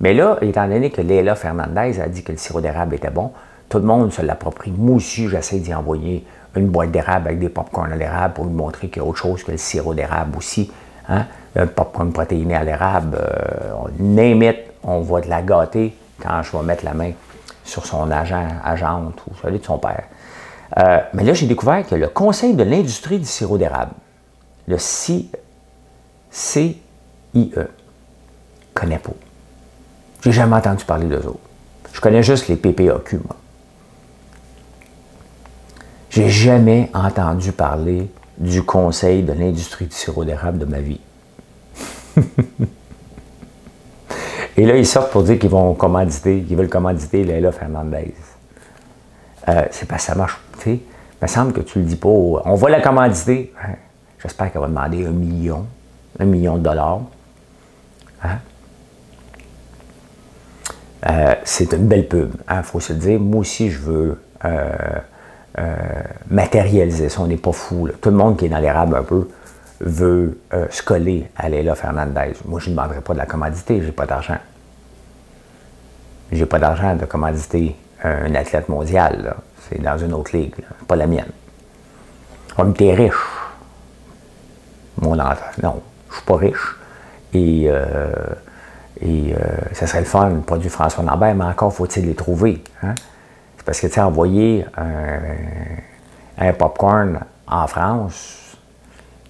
[0.00, 3.32] Mais là, étant donné que Léla Fernandez a dit que le sirop d'érable était bon,
[3.68, 4.70] tout le monde se l'approprie.
[4.70, 6.24] Moi aussi, j'essaie d'y envoyer
[6.56, 9.18] une boîte d'érable avec des popcorn à l'érable pour lui montrer qu'il y a autre
[9.18, 10.70] chose que le sirop d'érable aussi.
[11.08, 11.26] Hein?
[11.56, 16.56] Un popcorn protéiné à l'érable, euh, on name on va de la gâter quand je
[16.56, 17.12] vais mettre la main
[17.64, 20.04] sur son agent, agente ou celui de son père.
[20.78, 23.92] Euh, mais là, j'ai découvert que le Conseil de l'industrie du sirop d'érable,
[24.66, 25.30] le CIE,
[28.74, 29.12] connaît pas.
[30.22, 31.38] J'ai jamais entendu parler d'eux autres.
[31.92, 33.36] Je connais juste les PPAQ, moi.
[36.10, 41.00] J'ai jamais entendu parler du Conseil de l'industrie du sirop d'érable de ma vie.
[44.56, 48.14] Et là, ils sortent pour dire qu'ils vont commanditer, qu'ils veulent commanditer Leila Fernandez.
[49.48, 50.40] Euh, c'est pas ça marche.
[50.58, 52.08] Tu sais, il me semble que tu le dis pas.
[52.08, 53.52] On va la commanditer.
[54.20, 55.66] J'espère qu'elle va demander un million,
[56.18, 57.02] un million de dollars.
[58.24, 58.38] Hein?
[61.08, 63.20] Euh, c'est une belle pub, il hein, faut se le dire.
[63.20, 64.72] Moi aussi, je veux euh,
[66.30, 67.20] matérialiser ça.
[67.20, 67.88] On n'est pas fou.
[68.00, 69.28] Tout le monde qui est dans l'érable un peu
[69.80, 70.38] veut
[70.70, 72.34] se coller à Leila Fernandez.
[72.44, 74.38] Moi, je ne demanderai pas de la commandité, j'ai pas d'argent.
[76.30, 79.34] J'ai pas d'argent de commanditer un athlète mondial.
[79.68, 80.54] C'est dans une autre ligue,
[80.86, 81.30] pas la mienne.
[82.56, 83.14] On me t'es riche.
[85.00, 86.76] Mon enfant, non, je suis pas riche.
[87.32, 88.10] Et, euh,
[89.00, 89.38] et euh,
[89.72, 92.64] ça serait le fun, le produit François Lambert, mais encore faut-il les trouver.
[92.82, 92.94] Hein?
[93.68, 95.18] Parce que, tu sais, envoyer un,
[96.38, 98.56] un popcorn en France,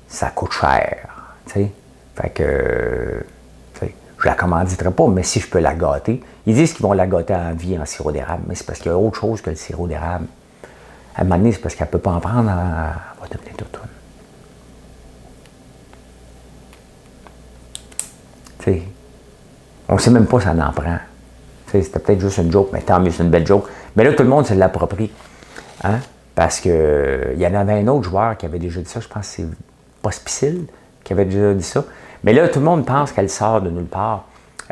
[0.07, 1.09] ça coûte cher.
[1.47, 1.73] Sais.
[2.15, 3.25] Fait que
[3.83, 6.23] je la commanditerai pas, mais si je peux la gâter.
[6.47, 8.93] Ils disent qu'ils vont la gâter en vie en sirop d'érable, mais c'est parce qu'il
[8.93, 10.27] y a autre chose que le sirop d'érable.
[11.17, 13.57] À un moment donné, c'est parce qu'elle ne peut pas en prendre, elle va devenir
[13.57, 13.77] toute
[18.61, 18.83] Tu sais,
[19.89, 20.99] on ne sait même pas si elle en prend.
[21.71, 23.69] C'était peut-être juste une joke, mais tant mieux, c'est une belle joke.
[23.97, 25.11] Mais là, tout le monde se l'approprie.
[25.85, 25.99] Hein?
[26.35, 29.29] Parce qu'il y en avait un autre joueur qui avait déjà dit ça, je pense
[29.29, 29.47] que c'est
[30.03, 30.67] Pospicil
[31.03, 31.85] qui avait déjà dit ça.
[32.25, 34.25] Mais là, tout le monde pense qu'elle sort de nulle part.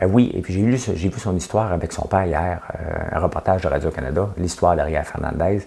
[0.02, 3.16] Euh, oui, et puis j'ai lu, j'ai vu son histoire avec son père hier, euh,
[3.16, 5.60] un reportage de Radio-Canada, l'histoire d'Ariel Fernandez.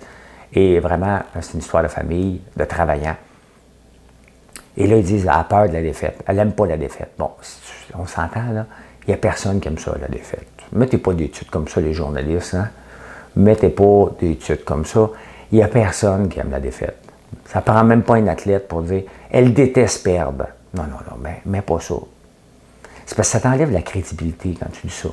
[0.53, 3.15] Et vraiment, euh, c'est une histoire de famille, de travaillant.
[4.77, 6.23] Et là, ils disent, elle a peur de la défaite.
[6.25, 7.11] Elle n'aime pas la défaite.
[7.17, 7.31] Bon,
[7.97, 8.65] on s'entend, là.
[9.09, 10.45] N'y a personne qui aime ça, la défaite.
[10.71, 12.53] Mettez pas d'études comme ça, les journalistes.
[12.53, 12.69] Hein?
[13.35, 15.09] Mettez pas d'études comme ça.
[15.51, 16.95] Il n'y a personne qui aime la défaite.
[17.45, 20.45] Ça prend même pas une athlète pour dire, elle déteste perdre.
[20.75, 21.95] Non, non, non, mais, mais pas ça.
[23.07, 25.09] C'est parce que ça t'enlève la crédibilité quand tu dis ça.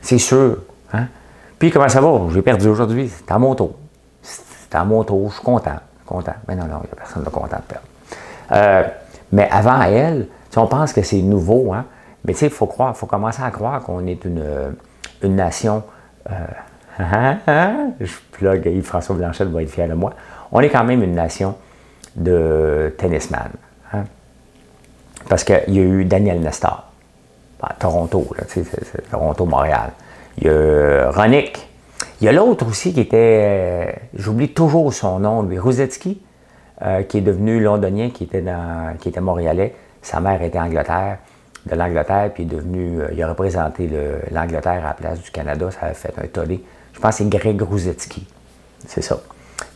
[0.00, 0.58] C'est sûr.
[0.92, 1.08] Hein?
[1.58, 2.20] Puis comment ça va?
[2.32, 3.10] J'ai perdu aujourd'hui.
[3.12, 3.74] C'est à mon tour.
[4.22, 5.28] C'est à mon tour.
[5.30, 5.80] Je suis content.
[6.06, 6.34] content.
[6.46, 7.86] Mais non, non, il n'y a personne de content de perdre.
[8.52, 8.84] Euh,
[9.32, 11.84] mais avant elle, on pense que c'est nouveau, hein?
[12.24, 14.74] Mais tu sais, il faut croire, faut commencer à croire qu'on est une,
[15.22, 15.82] une nation.
[16.30, 16.34] Euh,
[16.98, 17.90] hein, hein?
[18.00, 20.12] je plug Yves-François Blanchette va être fier de moi.
[20.52, 21.56] On est quand même une nation
[22.16, 23.50] de tennisman.
[23.92, 24.04] Hein?
[25.28, 26.84] Parce qu'il y a eu Daniel Nestor,
[27.62, 28.44] à Toronto, là,
[29.10, 29.90] Toronto-Montréal.
[30.38, 31.68] Il y a Ronick.
[32.20, 36.22] Il y a l'autre aussi qui était, euh, j'oublie toujours son nom, lui, Rosetsky,
[36.82, 39.74] euh, qui est devenu londonien, qui était, dans, qui était montréalais.
[40.02, 41.18] Sa mère était Angleterre,
[41.66, 43.90] de l'Angleterre, puis est devenu, euh, il a représenté
[44.30, 46.62] l'Angleterre à la place du Canada, ça a fait un tollé.
[46.92, 48.26] Je pense que c'est Greg Rosetsky.
[48.86, 49.20] C'est ça.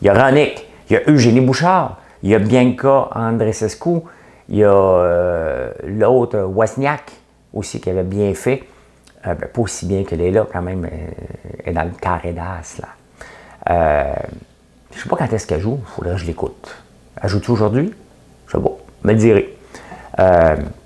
[0.01, 4.01] Il y a Ronick, il y a Eugénie Bouchard, il y a Bianca Andresescu,
[4.49, 7.11] il y a euh, l'autre, Wozniak,
[7.53, 8.63] aussi, qui avait bien fait.
[9.27, 12.79] Euh, ben, pas aussi bien que là, quand même, euh, est dans le carré d'as,
[14.91, 16.75] je ne sais pas quand est-ce qu'elle joue, il faudrait que je l'écoute.
[17.21, 17.93] Elle joue-tu aujourd'hui?
[18.47, 18.71] Je sais pas,
[19.03, 20.78] me le.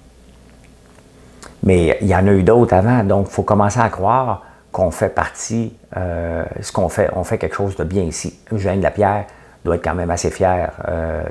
[1.63, 4.91] Mais il y en a eu d'autres avant, donc il faut commencer à croire qu'on
[4.91, 8.39] fait partie, ce qu'on fait, on fait quelque chose de bien ici.
[8.52, 9.26] Eugène Lapierre
[9.63, 10.71] doit être quand même assez fier,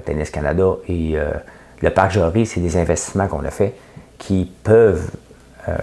[0.05, 1.17] Tennis Canada, et
[1.83, 3.75] le parc Jory, c'est des investissements qu'on a fait
[4.19, 5.11] qui peuvent.
[5.69, 5.77] Euh,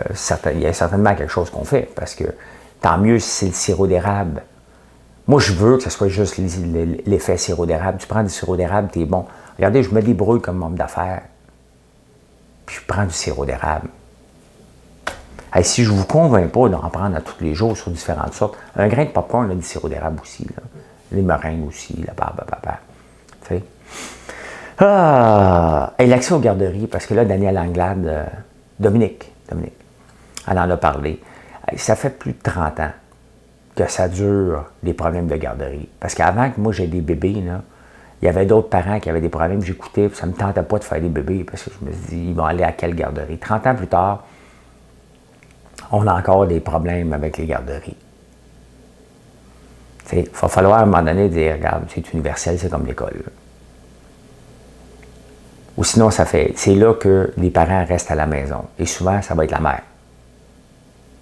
[0.53, 2.23] il y a certainement quelque chose qu'on fait parce que
[2.81, 4.41] tant mieux si c'est le sirop d'érable.
[5.27, 6.38] Moi, je veux que ce soit juste
[7.05, 7.97] l'effet sirop d'érable.
[7.99, 9.25] Tu prends du sirop d'érable, tu es bon.
[9.57, 11.21] Regardez, je me débrouille comme homme d'affaires,
[12.65, 13.89] puis je prends du sirop d'érable.
[15.62, 18.57] Si je ne vous convainc pas d'en prendre à tous les jours sur différentes sortes,
[18.75, 20.47] un grain de popcorn a du sirop d'érable aussi.
[21.12, 22.79] Les meringues aussi, la barbe, papa.
[23.41, 23.63] Tu sais?
[24.79, 25.93] Ah!
[25.97, 28.25] Et l'accès aux garderies, parce que là, Daniel Anglade, euh,
[28.79, 29.73] Dominique, Dominique,
[30.47, 31.19] elle en a parlé.
[31.75, 32.91] Ça fait plus de 30 ans
[33.75, 35.89] que ça dure, les problèmes de garderie.
[35.99, 37.62] Parce qu'avant que moi j'ai des bébés, là,
[38.21, 40.80] il y avait d'autres parents qui avaient des problèmes, j'écoutais, ça ne me tentait pas
[40.80, 43.38] de faire des bébés, parce que je me dit, ils vont aller à quelle garderie?
[43.38, 44.24] 30 ans plus tard,
[45.91, 47.95] on a encore des problèmes avec les garderies.
[50.11, 53.21] Il va falloir à un moment donné dire, regarde, c'est universel, c'est comme l'école.
[55.77, 58.65] Ou sinon, ça fait, c'est là que les parents restent à la maison.
[58.77, 59.81] Et souvent, ça va être la mère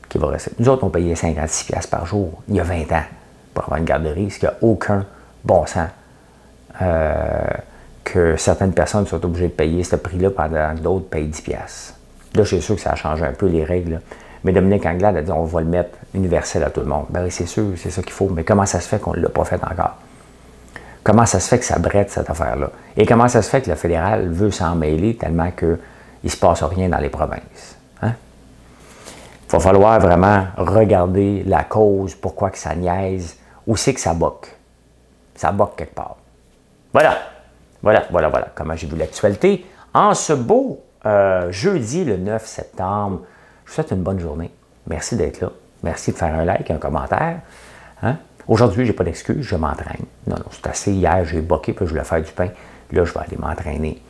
[0.07, 0.51] qui va rester.
[0.57, 3.03] Nous autres, on payait 56$ par jour il y a 20 ans
[3.53, 5.05] pour avoir une garderie, ce qui n'a aucun
[5.43, 5.89] bon sens.
[6.82, 7.47] Euh,
[8.03, 11.49] que certaines personnes soient obligées de payer ce prix-là pendant que d'autres payent 10$.
[11.53, 13.99] Là, je suis sûr que ça a changé un peu les règles.
[14.44, 17.06] Mais Dominique Anglade a dit on va le mettre universel à tout le monde.
[17.10, 18.30] Ben c'est sûr, c'est ça qu'il faut.
[18.30, 19.96] Mais comment ça se fait qu'on ne l'a pas fait encore?
[21.04, 22.70] Comment ça se fait que ça brette cette affaire-là?
[22.98, 25.78] Et comment ça se fait que le fédéral veut s'en mêler tellement qu'il
[26.24, 27.78] il ne se passe rien dans les provinces.
[28.02, 28.14] Hein?
[29.48, 34.14] Il va falloir vraiment regarder la cause, pourquoi que ça niaise, où c'est que ça
[34.14, 34.54] boque.
[35.36, 36.18] Ça boque quelque part.
[36.92, 37.18] Voilà,
[37.82, 39.66] voilà, voilà, voilà comment j'ai vu l'actualité?
[39.94, 43.22] En ce beau euh, jeudi, le 9 septembre,
[43.68, 44.49] je vous souhaite une bonne journée.
[44.88, 45.51] Merci d'être là.
[45.84, 47.39] Merci de faire un like, un commentaire.
[48.01, 48.15] Hein?
[48.47, 50.05] Aujourd'hui, je n'ai pas d'excuse, je m'entraîne.
[50.26, 50.93] Non, non, c'est assez.
[50.93, 52.47] Hier, j'ai boqué, puis je voulais faire du pain.
[52.93, 54.01] Là, je vais aller m'entraîner.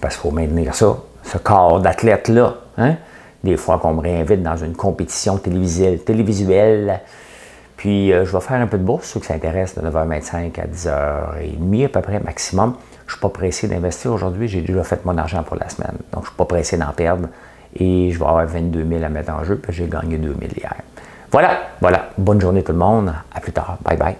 [0.00, 2.56] Parce qu'il faut maintenir ça, ce corps d'athlète-là.
[2.76, 2.96] Hein?
[3.44, 7.00] Des fois qu'on me réinvite dans une compétition télévisuelle, télévisuelle
[7.76, 10.66] puis euh, je vais faire un peu de bourse, ceux qui s'intéressent, de 9h25 à
[10.66, 12.76] 10h30 à peu près maximum.
[13.00, 15.96] Je ne suis pas pressé d'investir aujourd'hui, j'ai déjà fait mon argent pour la semaine.
[16.12, 17.28] Donc je ne suis pas pressé d'en perdre
[17.76, 20.52] et je vais avoir 22 000 à mettre en jeu, puis j'ai gagné 2 000
[20.56, 20.74] hier.
[21.30, 22.10] Voilà, voilà.
[22.16, 23.12] Bonne journée tout le monde.
[23.34, 23.78] À plus tard.
[23.82, 24.16] Bye bye.